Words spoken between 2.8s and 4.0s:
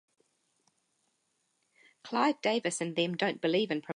and them don't believe in promotion.